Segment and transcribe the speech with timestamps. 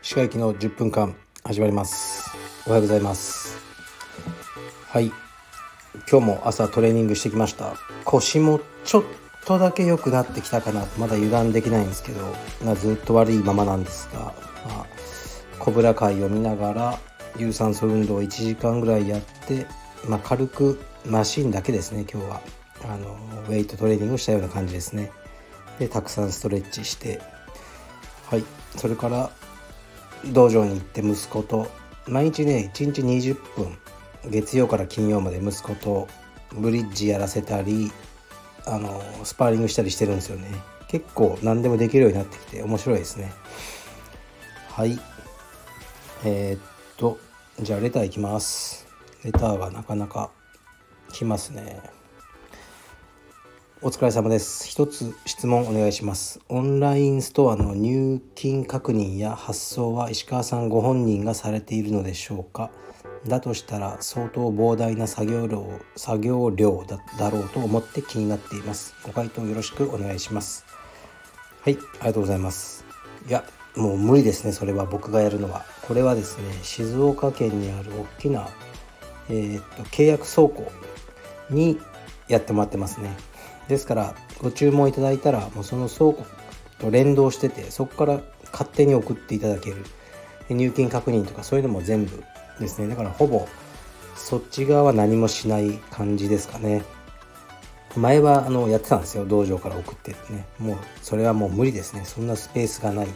[0.00, 1.14] 歯科行きの10分間
[1.44, 2.34] 始まります。
[2.66, 3.58] おはようございます。
[4.88, 5.12] はい。
[6.10, 7.74] 今日も朝トレーニングしてきました。
[8.06, 9.04] 腰もちょっ
[9.44, 10.86] とだけ良くなってきたかな。
[10.98, 12.24] まだ油断できないんですけど、
[12.64, 14.32] まあ、ずっと悪いままなんですが、ま
[14.66, 14.86] あ、
[15.58, 16.98] コブラ会を見ながら
[17.36, 19.66] 有酸素運動を1時間ぐらいやって、
[20.08, 22.59] まあ、軽くマシンだけですね今日は。
[22.84, 23.18] あの
[23.48, 25.10] ウェイトトレーニングしたような感じですね。
[25.78, 27.20] でたくさんストレッチして。
[28.26, 28.44] はい。
[28.76, 29.30] それから
[30.26, 31.68] 道場に行って息子と
[32.06, 33.76] 毎日ね1日20分
[34.30, 36.06] 月曜から金曜まで息子と
[36.52, 37.90] ブリッジやらせたり
[38.66, 40.48] あのスパーリングしたりしてるんですよね。
[40.88, 43.32] 結構何でもできるようになってきて面白いですね。
[44.68, 44.98] はい。
[46.24, 46.60] えー、っ
[46.96, 47.18] と
[47.60, 48.86] じゃあレターいきます。
[49.24, 50.30] レターがなかなか
[51.12, 51.80] 来ますね。
[53.82, 54.68] お疲れ様です。
[54.68, 56.38] 一つ質問お願いします。
[56.50, 62.70] オンラインストアの入金確認や発送は石川さんご本人がされているのでしょうか？
[63.26, 68.94] だとしたら相当膨大な作業量作業量だだろうと思って気になっています。
[69.02, 70.66] ご回答よろしくお願いします。
[71.62, 72.84] はい、ありがとうございます。
[73.26, 73.44] いや、
[73.76, 75.64] もう無理ですね、それは僕がやるのは。
[75.88, 78.46] これはですね、静岡県にある大きな、
[79.30, 80.70] えー、っと契約倉庫
[81.48, 81.80] に
[82.28, 83.16] やってもらってますね。
[83.70, 86.26] ですからご注文いただいたらもうその倉庫
[86.78, 88.20] と連動しててそこから
[88.52, 89.76] 勝手に送っていただける。
[90.50, 92.24] 入金確認とかそういうのも全部
[92.58, 92.88] ですね。
[92.88, 93.46] だからほぼ
[94.16, 96.82] そっち側は何もしない感じですかね。
[97.96, 99.24] 前はあのやってたんですよ。
[99.24, 100.46] 道場から送ってね。
[100.58, 102.04] もうそれはもう無理ですね。
[102.04, 103.08] そんなスペースがない。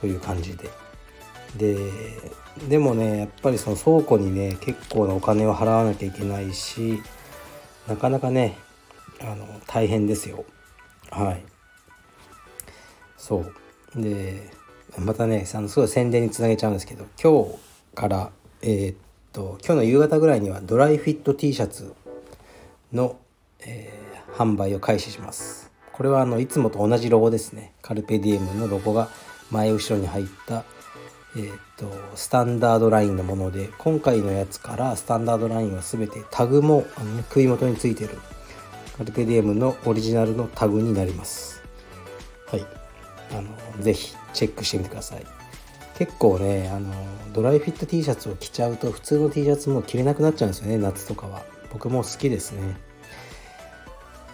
[0.00, 0.70] という感じで。
[1.56, 1.90] で
[2.68, 7.02] でもねやっぱりその倉庫にね結構なお金を払わなきゃいけないし
[7.86, 8.58] なかなかね
[9.20, 10.44] あの大変ですよ。
[11.10, 11.42] はい。
[13.16, 13.52] そう。
[14.00, 14.50] で
[14.98, 17.58] またねあのすごい宣伝につなげちゃうんですけど今日
[17.94, 18.30] から
[18.62, 18.96] えー、っ
[19.32, 21.94] と今日の夕方ぐらいにはドライフィット T シャツ
[22.92, 23.16] の、
[23.60, 25.70] えー、販売を開始します。
[25.92, 27.72] これはあのいつもと同じロゴですね。
[27.82, 29.08] カルペディエムのロゴが
[29.50, 30.64] 前後ろに入った
[31.36, 38.18] えー、っとスタンダードラインのもので今回のやつからスタンダードラインは全てタグもあの、ね、首元についてる。
[38.98, 41.62] カルペディエムのオリジナルのタグになります。
[42.48, 42.66] はい。
[43.30, 45.24] あのぜひチェックしてみてください。
[45.96, 46.92] 結構ねあの
[47.32, 51.44] ドライフィット T シャツを着ちゃうと普通の T シャツも着れなくなっちゃうんですよね夏とかは。
[51.72, 52.76] 僕も好きですね。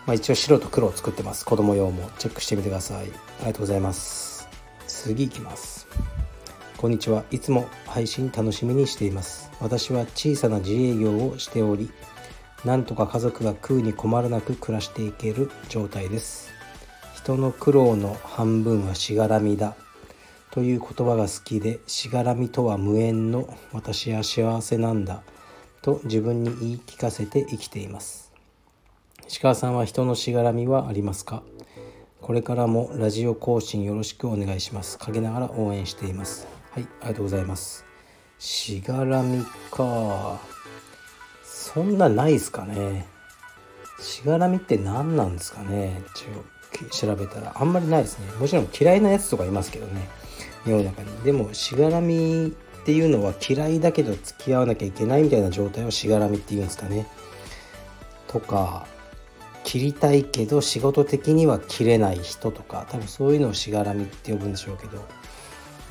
[0.06, 1.44] まあ、一応白と黒を作ってます。
[1.44, 2.10] 子供用も。
[2.18, 3.04] チェックしてみてください。
[3.04, 4.48] ありがとうございます。
[4.86, 5.86] 次いきます。
[6.78, 7.24] こんにちは。
[7.30, 9.50] いつも配信楽しみにしています。
[9.60, 11.90] 私は小さな自営業をしており
[12.64, 16.50] なんとか家族が食うに困らなく暮らしていける状態です。
[17.14, 19.76] 人の苦労の半分はしがらみだ。
[20.50, 25.22] という言葉が好きでしがらみとは無縁の私は幸せなんだ。
[25.82, 28.32] と自分に言い聞かせて生きています。
[29.26, 31.42] 石川さんは人のしがらみはありますか？
[32.20, 34.96] これからもラジオ更新よろしくお願いします。
[34.98, 36.46] 陰ながら応援しています。
[36.70, 37.84] はいありがとうございます。
[38.38, 40.40] しがらみか。
[41.64, 43.06] そんなないっすかね。
[43.98, 46.02] しがらみって何なんですかね。
[46.90, 47.54] 調べたら。
[47.58, 48.30] あんまりないですね。
[48.38, 50.06] もちろん嫌いなやつとかいますけどね。
[50.66, 51.08] 世の中に。
[51.22, 57.06] でもしがらみっていうのは嫌いだけど付き合わなきゃいけないみたいな状態をしがらみっていうんですかね。
[58.28, 58.86] とか
[59.64, 62.86] 切りたいけど仕事的には切れない人とか。
[62.90, 65.02] 多分そういうのをしがらみって呼ぶんでしょうけど。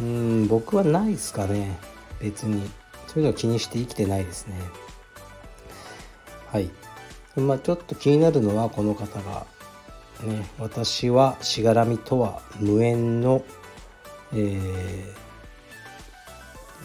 [0.01, 1.79] うん僕はないですかね。
[2.19, 2.69] 別に。
[3.07, 4.55] そういうのを気にして生きてないですね。
[6.53, 6.69] はい。
[7.35, 9.47] まあちょっと気になるのはこの方が。
[10.23, 13.43] ね私はしがらみとは無縁の,、
[14.31, 14.35] え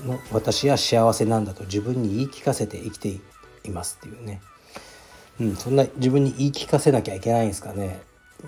[0.02, 3.10] ー、の私は幸せなんだと自分に言い聞かせて生きて
[3.64, 4.40] いますっていうね。
[5.38, 8.00] うんそんな自分に言い聞かせなきゃいけないんですかね。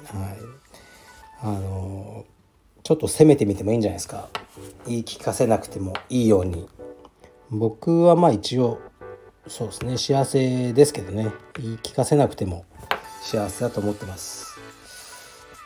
[0.07, 0.39] はい。
[1.43, 2.25] あの
[2.83, 4.29] ちょっと攻めてみてもいいんじゃないですか。
[4.87, 6.67] 言い聞かせなくてもいいように。
[7.51, 8.81] 僕はまあ一応
[9.51, 9.99] そうですね。
[9.99, 11.33] 幸せですけどね。
[11.59, 12.65] 言い聞かせなくても
[13.21, 14.61] 幸せだと思ってます。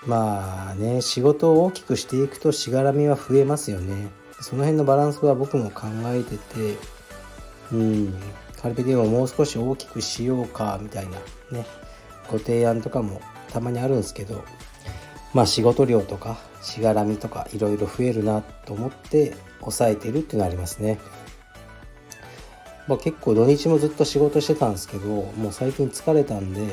[0.06, 4.08] まあね仕事を大きくしていくとしがらみは増えますよね。
[4.40, 6.78] その辺のバランスは僕も考えてて
[7.72, 8.14] うん。
[8.60, 11.18] カルペディウムをもう少し大きくしようかみたいな
[11.50, 11.66] ね。
[12.30, 13.20] ご提案とかも
[13.52, 14.42] たまにあるんですけど
[15.34, 20.98] まあ仕事量とかしがらみとかいろいろ増えるなと思って抑えてるっていうのはありますね。
[22.86, 26.68] まあ、結構土日もずっと仕事してたんですけどもう最近疲れたんで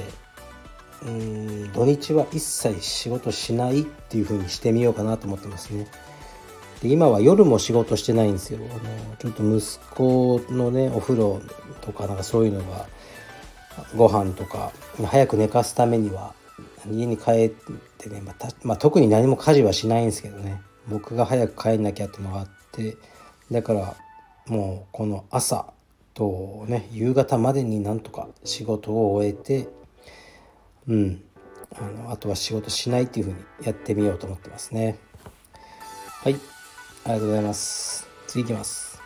[1.05, 5.87] うん土日は一切仕事しないっていう風にしてみようかなと思ってますね。
[6.81, 8.59] で今は夜も仕事してないんですよ。
[8.59, 11.41] あのちょっと息子のねお風呂
[11.81, 12.85] とかなんかそういうのが
[13.95, 14.71] ご飯とか
[15.05, 16.33] 早く寝かすためには
[16.89, 17.49] 家に帰っ
[17.97, 22.97] てね、まあ、まあ、特に何も家事はしないんですけどね僕が早く帰んなきゃっていうのがあって
[23.51, 23.95] だから
[24.47, 25.73] もうこの朝
[26.21, 29.69] とね夕方までになんとか仕事を終えて
[30.87, 31.23] うん。
[31.73, 34.99] あのあとは仕事しないっていう風にやってみようと思ってますね。
[36.21, 36.35] はい。
[37.05, 38.07] ありがとうございます。
[38.27, 39.01] 次いきます。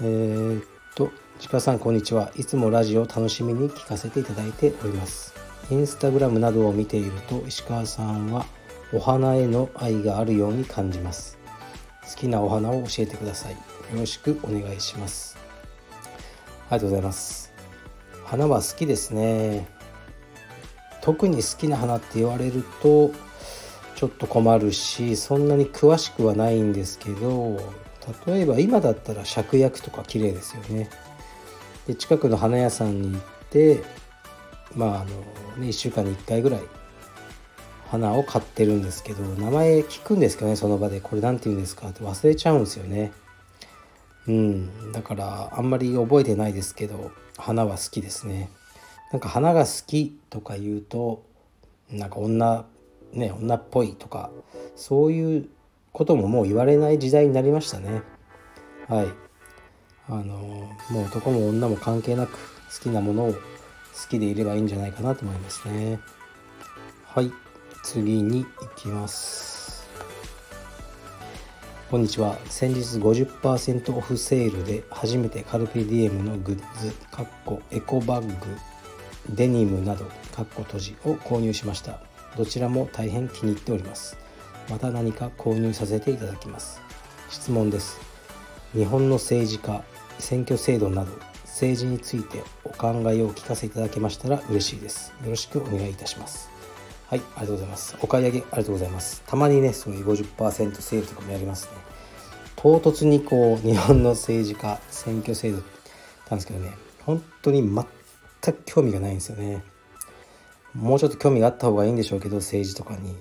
[0.00, 0.64] えー、っ
[0.96, 2.32] とちかさんこんにちは。
[2.36, 5.32] いつもラジオ楽しみに聞かせていただいております。
[5.70, 8.46] インスタグラムなどを見ていると石川さんは
[8.92, 11.38] お花への愛があるように感じます。
[12.10, 13.52] 好きなお花を教えてください。
[13.52, 13.58] よ
[13.94, 15.33] ろしくお願いします。
[16.70, 17.52] ありがとうございます。
[18.24, 19.68] 花は好きですね。
[21.02, 23.12] 特に好きな花って言われると
[23.94, 27.60] ちょっと困るしそんなに詳しくはないんですけど
[28.26, 30.88] 例えば今だったら芍薬とか綺麗ですよね。
[31.86, 33.20] で近くの花屋さんに行っ
[33.50, 33.82] て
[34.74, 35.06] まああの
[35.58, 36.62] ね1週間に1回ぐらい
[37.90, 41.00] 花を買ってるんですけど名前聞くんですけどねその場で。
[41.02, 43.12] これ何て言うんですかって忘れちゃうんですよね。
[44.26, 44.92] うん。
[44.92, 48.50] だからあんまり覚えてないですけど花は好きですね。
[49.12, 51.24] なんか花が好きとか言うと
[51.90, 52.64] なんか女
[53.12, 54.30] ね女っぽいとか
[54.76, 55.48] そういう
[55.92, 58.02] ことももう言われない時代になりましたね。
[58.88, 59.06] はい。
[60.06, 60.24] あの
[60.90, 62.38] もう男も女も関係なく好
[62.82, 63.38] きなものを好
[64.10, 66.00] きでいればいいんじゃないかなと思いますね。
[67.04, 67.32] はい。
[67.84, 69.53] 次に行きます。
[71.94, 72.36] こんにちは。
[72.46, 78.34] 先日50%オフセールで初めてカルピディエムのグッズかっこエコバッグ
[79.28, 80.04] デニムなど
[80.34, 82.00] かっこ閉じを購入しました。
[82.36, 84.16] どちらも大変気に入っております。
[84.68, 86.80] また何か購入させていただきます。
[87.30, 88.00] 質問です。
[88.72, 89.84] 日本の政治家
[90.18, 91.12] 選挙制度など
[91.44, 95.14] 政治についてお考えをお聞かせいただけましたら嬉しいです。
[95.22, 96.53] よろしくお願いいたします。
[97.14, 97.96] はいありがとうございます。
[98.02, 99.22] お買い上げありがとうございます。
[99.24, 101.70] たまにねそういう50%セールとかもやりますね。
[102.56, 105.58] 唐突にこう 日本の政治家選挙制度。
[105.58, 106.72] なんですけどね
[107.04, 107.84] 本当に全
[108.52, 109.62] く興味がないんですよね。
[110.74, 113.14] もうちょっと興味があった方がいいんでしょうけど政治とかに。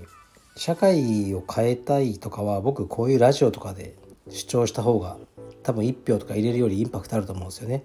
[0.56, 3.96] 社会を変えたいとかは僕こういうラジオとかで
[4.30, 5.18] 主張した方が
[5.62, 7.84] 多分1票とか入れるよりインパクトあると思うんですよね。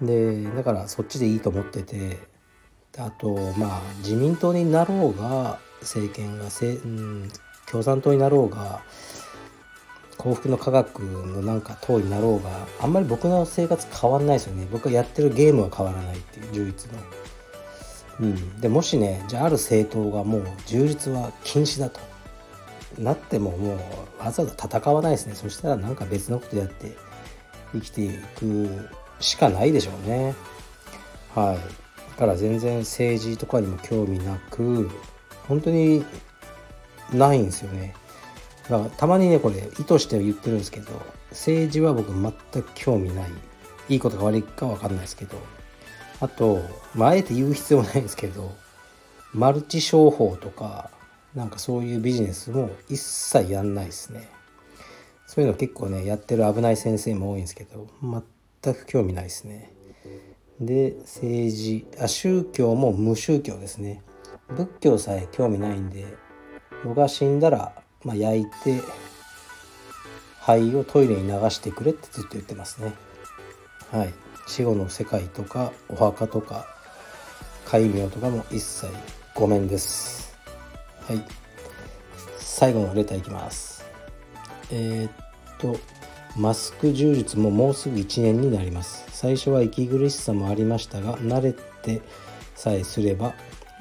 [0.00, 2.35] でだからそっちでいいと思ってて
[2.98, 7.30] あとまあ自民党になろうが政権がせ、うん、
[7.70, 8.82] 共産党になろうが
[10.16, 12.50] 幸福の科学のなんか党になろうが
[12.80, 14.66] あんまり僕の生活変わんないですよね。
[14.70, 16.98] 僕がやってるゲームは変わらないっていう充実の。
[18.18, 22.00] うん、でもしねじゃあある政党がもう充実は禁止だと。
[22.98, 23.78] なってももう
[24.18, 25.34] わざわざ戦わないですね。
[25.34, 26.96] そしたらなんか別のことやって
[27.72, 28.88] 生きていく
[29.20, 30.34] しかないでしょうね。
[31.34, 31.85] はい。
[32.16, 34.90] から全然政治とかにも興味なく
[35.48, 36.04] 本当に
[37.12, 37.94] ないんですよね。
[38.68, 40.90] だからたまにねこれ意図して言ってるんですけど
[41.30, 42.32] 政治は僕全
[42.62, 43.30] く興味ない。
[43.88, 45.38] いいことか悪いか分かんないですけど
[46.20, 46.60] あと、
[46.94, 48.52] まあ、あえて言う必要ないんですけど
[49.32, 50.90] マルチ商法とか
[51.34, 54.28] なんかそういうビジネスも一切やんないですね。
[55.28, 59.72] そういうの結構ねやってる危ない先生も多いんですけど全く興味ないですね。
[60.60, 64.02] で政治あ宗教も無宗教ですね。
[64.48, 66.06] 仏教さえ興味ないんで
[66.84, 67.72] 僕が死んだら、
[68.04, 68.80] まあ、焼いて
[70.40, 72.92] 灰をトイレに流してくれってずっと言ってますね。
[73.90, 74.14] はい。
[74.46, 76.66] 死後の世界とかお墓とか
[77.64, 78.86] 戒名とかも一切
[79.34, 80.36] ごめんです。
[81.08, 81.24] はい。
[82.38, 83.84] 最後のレターいきます。
[84.70, 85.12] えー、っ
[85.58, 85.76] と
[86.36, 89.06] マスク充実ももうすぐ1年になります。
[89.10, 92.02] 最初は息苦しさもありましたが慣れて
[92.54, 93.34] さえすれば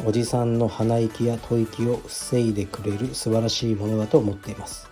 [0.06, 4.90] おじさんの鼻息や吐息を防いでくれる素晴らしいものだと思っています。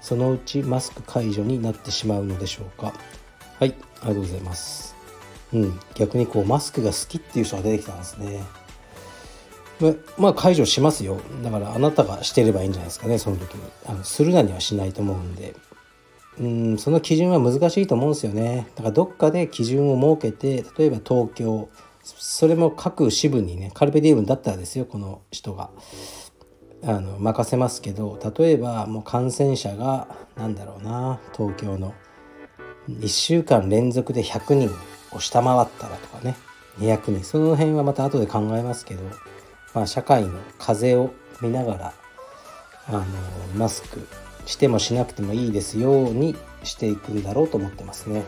[0.00, 2.92] そのうちマスク解除になってしまうのでしょうか。
[3.58, 4.94] はいありがとうございます。
[5.52, 8.44] うん逆にこうマスクが好きっていう人が出てきたんですね。
[10.18, 11.20] まあ解除しますよ。
[11.42, 13.62] だからあなたがしてればいいんじゃないですかねその時に。
[13.86, 15.54] あのするなにはしないと思うんで。
[16.40, 18.68] うんその基準は難しいと思うんですよね。
[18.76, 21.68] だからどっかで基準を設けて例えば東京
[22.02, 25.70] それも各支部にねカルペディウムだったらですよこの人が。
[26.84, 31.92] あの任せますけど例えばもう感染者が何だろうな東京の
[32.88, 34.70] 1週間連続で100人
[35.10, 36.36] を下回ったらとかね。
[36.78, 37.24] 200人。
[37.24, 39.02] その辺はまた後で考えますけど、
[39.74, 41.94] まあ、社会の風を見ながら
[42.86, 43.04] あの
[43.56, 44.06] マスク
[44.48, 48.24] してもしなくてもいいですようにしていくんだろうと思ってますね。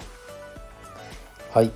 [1.51, 1.73] はい、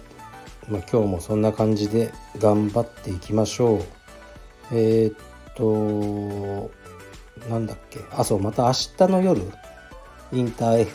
[0.69, 3.81] まあ、今日もそんな感じで頑張っていきましょう。
[4.71, 5.17] えー、っ
[5.57, 6.71] と
[7.49, 8.01] なんだっけ。
[8.13, 9.41] あそうまた明日の夜
[10.31, 10.87] インター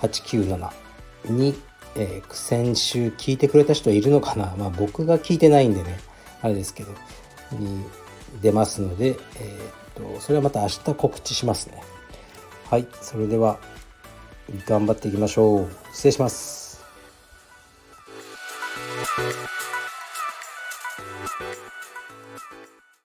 [0.00, 0.70] FM897
[1.30, 1.54] に、
[1.94, 4.56] えー、先週聞いてくれた人いるのかな。
[4.58, 6.00] まあ僕が聞いてないんでね
[6.42, 6.92] あれですけど
[7.52, 7.84] に
[8.42, 9.14] 出ますので、えー、
[10.10, 11.80] っとそれはまた明日告知しますね。
[12.70, 13.58] はいそれでは
[14.66, 15.68] 頑張っていきましょう。
[15.90, 16.84] 失礼します。